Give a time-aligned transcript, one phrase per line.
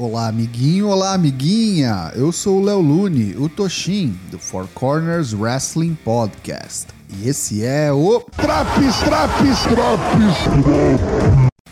[0.00, 2.12] Olá, amiguinho, olá, amiguinha.
[2.14, 6.86] Eu sou o Léo Lune, o Toshin, do Four Corners Wrestling Podcast.
[7.18, 10.36] E esse é o Traps, traps, traps.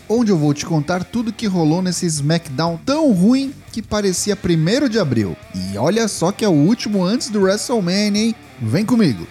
[0.09, 4.89] onde eu vou te contar tudo que rolou nesse SmackDown tão ruim que parecia 1
[4.89, 5.37] de abril.
[5.55, 8.35] E olha só que é o último antes do WrestleMania, hein?
[8.61, 9.25] Vem comigo.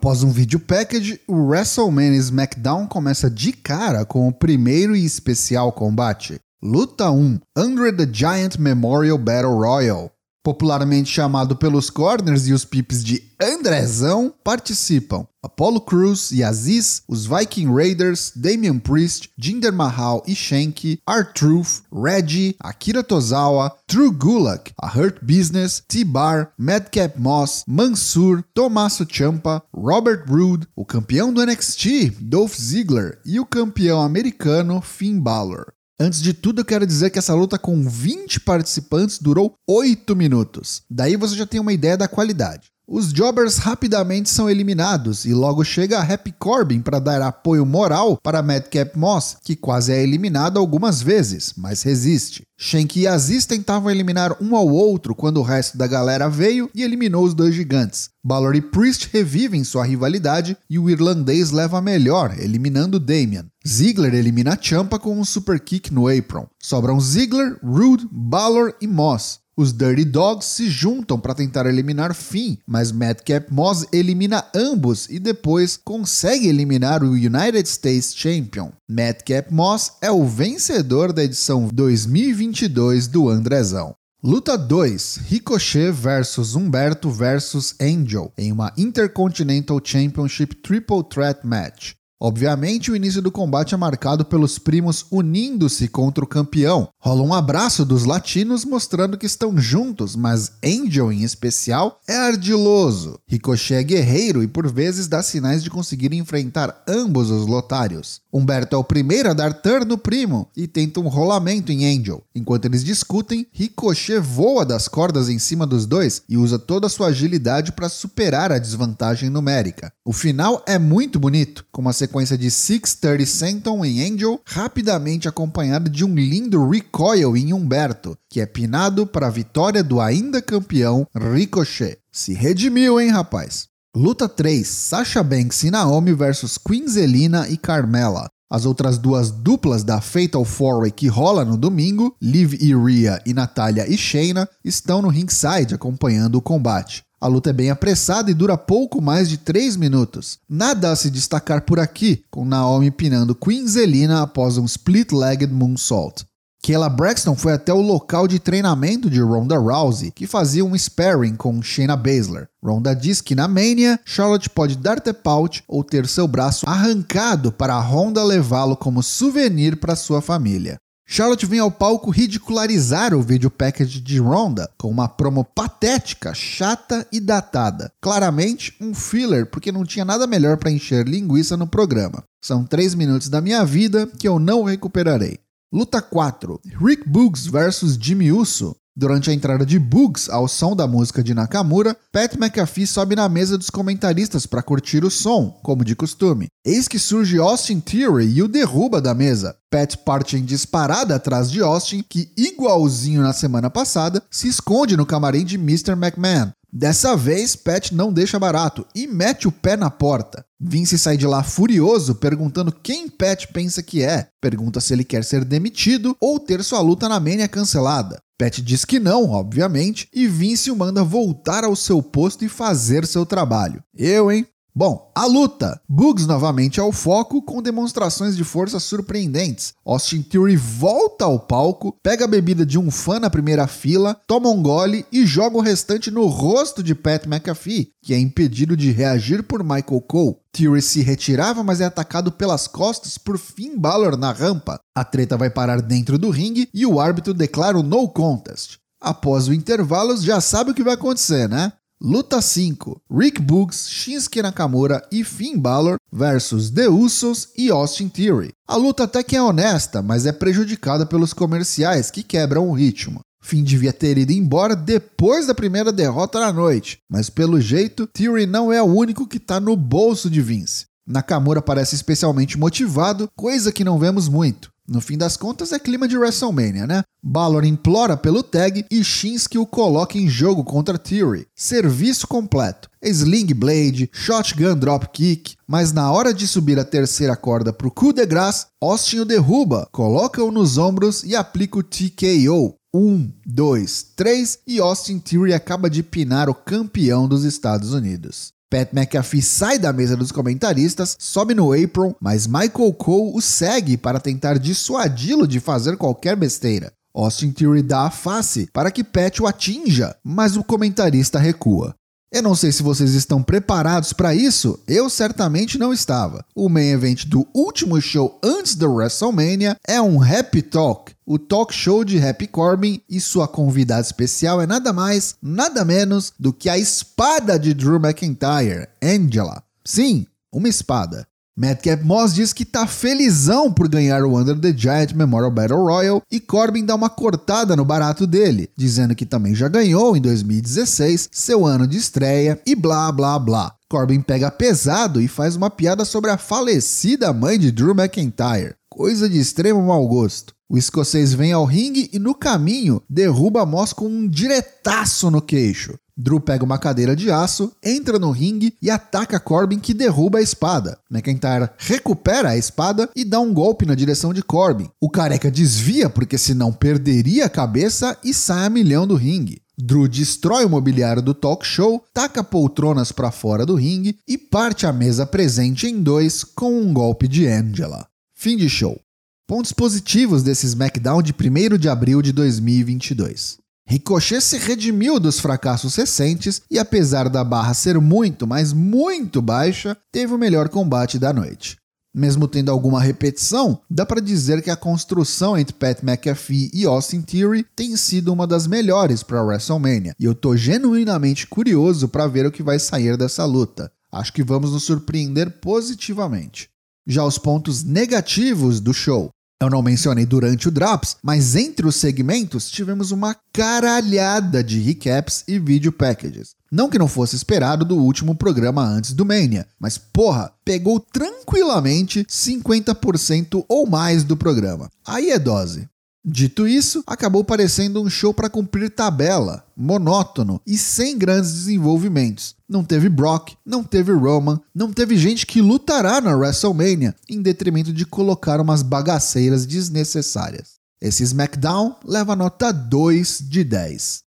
[0.00, 5.70] Após um vídeo package, o WrestleMania SmackDown começa de cara com o primeiro e especial
[5.72, 6.40] combate.
[6.62, 10.10] Luta 1: Andre the Giant Memorial Battle Royal.
[10.42, 17.26] Popularmente chamado pelos corners e os pips de Andrezão, participam Apollo Crews e Aziz, os
[17.26, 24.86] Viking Raiders, Damian Priest, Jinder Mahal e Shank, R-Truth, Reggie, Akira Tozawa, Drew Gulak, a
[24.86, 32.54] Hurt Business, T-Bar, Madcap Moss, Mansur, Tommaso Ciampa, Robert Roode, o campeão do NXT, Dolph
[32.54, 35.72] Ziggler e o campeão americano Finn Balor.
[36.02, 40.80] Antes de tudo, eu quero dizer que essa luta com 20 participantes durou 8 minutos.
[40.88, 42.72] Daí você já tem uma ideia da qualidade.
[42.92, 48.18] Os jobbers rapidamente são eliminados e logo chega a Happy Corbin para dar apoio moral
[48.20, 52.42] para Madcap Moss, que quase é eliminado algumas vezes, mas resiste.
[52.58, 56.82] Shank e Aziz tentavam eliminar um ao outro quando o resto da galera veio e
[56.82, 58.10] eliminou os dois gigantes.
[58.24, 63.46] Balor e Priest revivem sua rivalidade e o irlandês leva a melhor, eliminando Damian.
[63.64, 66.48] Ziggler elimina Champa com um super kick no apron.
[66.58, 69.38] Sobram Ziggler, Rude, Balor e Moss.
[69.60, 75.18] Os Dirty Dogs se juntam para tentar eliminar Finn, mas Madcap Moss elimina ambos e
[75.18, 78.72] depois consegue eliminar o United States Champion.
[78.88, 83.94] Madcap Moss é o vencedor da edição 2022 do Andrezão.
[84.24, 91.92] Luta 2: Ricochet versus Humberto versus Angel em uma Intercontinental Championship Triple Threat Match.
[92.22, 96.90] Obviamente, o início do combate é marcado pelos primos unindo-se contra o campeão.
[97.02, 103.18] Rola um abraço dos latinos mostrando que estão juntos, mas Angel, em especial, é ardiloso.
[103.26, 108.20] Ricochet é guerreiro e por vezes dá sinais de conseguir enfrentar ambos os lotários.
[108.30, 112.22] Humberto é o primeiro a dar turn no primo e tenta um rolamento em Angel.
[112.34, 116.90] Enquanto eles discutem, Ricochet voa das cordas em cima dos dois e usa toda a
[116.90, 119.90] sua agilidade para superar a desvantagem numérica.
[120.04, 125.88] O final é muito bonito, com uma sequência de 630 Senton em Angel, rapidamente acompanhada
[125.88, 131.06] de um lindo recoil em Humberto, que é pinado para a vitória do ainda campeão
[131.14, 131.98] Ricochet.
[132.10, 133.68] Se redimiu, hein, rapaz?
[133.94, 138.28] Luta 3: Sasha Banks e Naomi versus Queen Zelina e Carmela.
[138.52, 143.32] As outras duas duplas da Fatal 4 que rola no domingo, Liv e Rhea e
[143.32, 147.04] Natália e Shayna, estão no ringside acompanhando o combate.
[147.20, 150.38] A luta é bem apressada e dura pouco mais de 3 minutos.
[150.48, 156.24] Nada a se destacar por aqui, com Naomi pinando Queen Zelina após um split-legged moonsault.
[156.62, 161.34] Kayla Braxton foi até o local de treinamento de Ronda Rousey, que fazia um sparring
[161.34, 162.48] com Shayna Baszler.
[162.62, 167.50] Ronda diz que na Mania, Charlotte pode dar tap out ou ter seu braço arrancado
[167.50, 170.76] para Ronda levá-lo como souvenir para sua família.
[171.08, 177.04] Charlotte vem ao palco ridicularizar o vídeo package de Ronda com uma promo patética, chata
[177.10, 177.90] e datada.
[178.02, 182.22] Claramente um filler porque não tinha nada melhor para encher linguiça no programa.
[182.40, 185.40] São 3 minutos da minha vida que eu não recuperarei.
[185.72, 188.74] Luta 4: Rick Boogs versus Jimmy Uso.
[188.96, 193.28] Durante a entrada de Bugs ao som da música de Nakamura, Pat McAfee sobe na
[193.28, 196.48] mesa dos comentaristas para curtir o som, como de costume.
[196.66, 199.56] Eis que surge Austin Theory e o derruba da mesa.
[199.70, 205.06] Pat parte em disparada atrás de Austin, que, igualzinho na semana passada, se esconde no
[205.06, 205.92] camarim de Mr.
[205.92, 206.50] McMahon.
[206.72, 210.44] Dessa vez, Pat não deixa barato e mete o pé na porta.
[210.60, 214.28] Vince sai de lá furioso, perguntando quem Pat pensa que é.
[214.40, 218.20] Pergunta se ele quer ser demitido ou ter sua luta na Mania cancelada.
[218.38, 223.06] Pat diz que não, obviamente, e Vince o manda voltar ao seu posto e fazer
[223.06, 223.82] seu trabalho.
[223.94, 224.46] Eu, hein?
[224.74, 225.80] Bom, a luta.
[225.88, 229.74] Bugs novamente ao foco com demonstrações de força surpreendentes.
[229.84, 234.48] Austin Theory volta ao palco, pega a bebida de um fã na primeira fila, toma
[234.48, 238.92] um gole e joga o restante no rosto de Pat McAfee, que é impedido de
[238.92, 240.36] reagir por Michael Cole.
[240.52, 244.78] Theory se retirava, mas é atacado pelas costas por Finn Balor na rampa.
[244.94, 248.78] A treta vai parar dentro do ringue e o árbitro declara o no contest.
[249.00, 251.72] Após o intervalo, já sabe o que vai acontecer, né?
[252.02, 258.52] Luta 5: Rick Boogs, Shinsuke Nakamura e Finn Balor versus The Usos e Austin Theory.
[258.66, 263.20] A luta até que é honesta, mas é prejudicada pelos comerciais que quebram o ritmo.
[263.42, 268.46] Finn devia ter ido embora depois da primeira derrota na noite, mas pelo jeito, Theory
[268.46, 270.86] não é o único que está no bolso de Vince.
[271.06, 274.70] Nakamura parece especialmente motivado, coisa que não vemos muito.
[274.90, 277.04] No fim das contas, é clima de WrestleMania, né?
[277.22, 281.46] Balor implora pelo tag e Shinsuke o coloca em jogo contra Theory.
[281.54, 282.90] Serviço completo.
[283.00, 288.26] Sling Blade, Shotgun Dropkick, mas na hora de subir a terceira corda pro coup de
[288.26, 292.74] grace, Austin o derruba, coloca-o nos ombros e aplica o TKO.
[292.92, 298.52] Um, dois, três e Austin Theory acaba de pinar o campeão dos Estados Unidos.
[298.70, 303.96] Pat McAfee sai da mesa dos comentaristas, sobe no apron, mas Michael Cole o segue
[303.96, 306.92] para tentar dissuadi-lo de fazer qualquer besteira.
[307.12, 311.96] Austin Theory dá a face para que Pat o atinja, mas o comentarista recua.
[312.32, 316.44] Eu não sei se vocês estão preparados para isso, eu certamente não estava.
[316.54, 321.74] O main event do último show antes do WrestleMania é um Happy Talk, o talk
[321.74, 326.68] show de Happy Corbin, e sua convidada especial é nada mais, nada menos do que
[326.68, 329.64] a espada de Drew McIntyre, Angela.
[329.84, 331.26] Sim, uma espada.
[331.60, 336.22] Madcap Moss diz que tá felizão por ganhar o Under the Giant Memorial Battle Royal
[336.32, 341.28] e Corbin dá uma cortada no barato dele, dizendo que também já ganhou em 2016,
[341.30, 343.74] seu ano de estreia e blá blá blá.
[343.90, 349.28] Corbin pega pesado e faz uma piada sobre a falecida mãe de Drew McIntyre, coisa
[349.28, 350.54] de extremo mau gosto.
[350.66, 355.98] O escocês vem ao ringue e no caminho derruba Moss com um diretaço no queixo.
[356.20, 360.42] Drew pega uma cadeira de aço, entra no ringue e ataca Corbin que derruba a
[360.42, 360.98] espada.
[361.10, 364.90] McIntyre recupera a espada e dá um golpe na direção de Corbin.
[365.00, 369.62] O careca desvia porque senão perderia a cabeça e sai a milhão do ringue.
[369.78, 374.86] Drew destrói o mobiliário do talk show, taca poltronas para fora do ringue e parte
[374.86, 378.06] a mesa presente em dois com um golpe de Angela.
[378.34, 379.00] Fim de show.
[379.46, 383.58] Pontos positivos desse SmackDown de 1 de abril de 2022.
[383.90, 389.96] Ricochet se redimiu dos fracassos recentes e, apesar da barra ser muito, mas muito baixa,
[390.12, 391.76] teve o melhor combate da noite.
[392.14, 397.20] Mesmo tendo alguma repetição, dá para dizer que a construção entre Pat McAfee e Austin
[397.20, 402.46] Theory tem sido uma das melhores para WrestleMania, e eu tô genuinamente curioso para ver
[402.46, 403.90] o que vai sair dessa luta.
[404.12, 406.68] Acho que vamos nos surpreender positivamente.
[407.08, 409.30] Já os pontos negativos do show.
[409.62, 415.44] Eu não mencionei durante o Drops, mas entre os segmentos tivemos uma caralhada de recaps
[415.46, 416.54] e video packages.
[416.72, 422.24] Não que não fosse esperado do último programa antes do Mania, mas porra, pegou tranquilamente
[422.24, 424.88] 50% ou mais do programa.
[425.06, 425.86] Aí é dose.
[426.22, 432.54] Dito isso, acabou parecendo um show para cumprir tabela, monótono e sem grandes desenvolvimentos.
[432.68, 437.90] Não teve Brock, não teve Roman, não teve gente que lutará na WrestleMania, em detrimento
[437.90, 440.74] de colocar umas bagaceiras desnecessárias.
[441.00, 444.29] Esse SmackDown leva nota 2 de 10.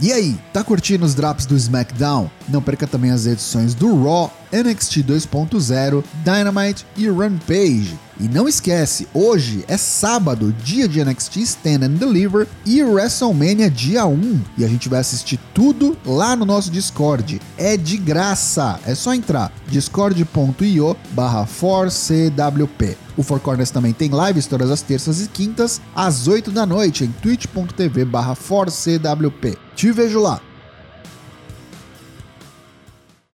[0.00, 2.28] E aí, tá curtindo os drops do SmackDown?
[2.48, 7.96] Não perca também as edições do Raw, NXT 2.0, Dynamite e Rampage.
[8.18, 14.04] E não esquece, hoje é sábado, dia de NXT Stand and Deliver e WrestleMania dia
[14.06, 14.40] 1.
[14.58, 17.40] E a gente vai assistir tudo lá no nosso Discord.
[17.56, 23.03] É de graça, é só entrar discord.io barra 4CWP.
[23.16, 27.04] O Four Corners também tem lives todas as terças e quintas, às 8 da noite,
[27.04, 29.56] em twitch.tv barra 4CWP.
[29.74, 30.40] Te vejo lá!